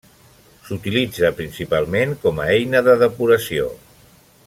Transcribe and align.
S'utilitza 0.69 1.31
principalment 1.41 2.17
com 2.25 2.41
a 2.45 2.49
eina 2.57 2.85
de 2.91 2.97
depuració. 3.07 3.69